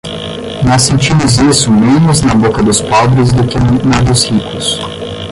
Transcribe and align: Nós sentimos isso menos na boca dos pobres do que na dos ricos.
Nós 0.65 0.81
sentimos 0.81 1.37
isso 1.37 1.71
menos 1.71 2.23
na 2.23 2.33
boca 2.33 2.63
dos 2.63 2.81
pobres 2.81 3.31
do 3.31 3.45
que 3.47 3.59
na 3.85 4.01
dos 4.01 4.25
ricos. 4.27 4.79